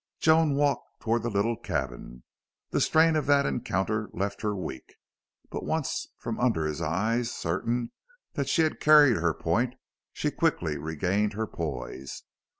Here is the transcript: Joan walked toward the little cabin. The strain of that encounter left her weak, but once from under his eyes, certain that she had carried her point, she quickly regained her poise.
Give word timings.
Joan 0.19 0.55
walked 0.55 0.99
toward 0.99 1.21
the 1.21 1.29
little 1.29 1.55
cabin. 1.55 2.23
The 2.71 2.81
strain 2.81 3.15
of 3.15 3.27
that 3.27 3.45
encounter 3.45 4.09
left 4.13 4.41
her 4.41 4.55
weak, 4.55 4.95
but 5.51 5.63
once 5.63 6.07
from 6.17 6.39
under 6.39 6.65
his 6.65 6.81
eyes, 6.81 7.31
certain 7.31 7.91
that 8.33 8.49
she 8.49 8.63
had 8.63 8.79
carried 8.79 9.17
her 9.17 9.35
point, 9.35 9.75
she 10.11 10.31
quickly 10.31 10.75
regained 10.79 11.33
her 11.33 11.45
poise. 11.45 12.23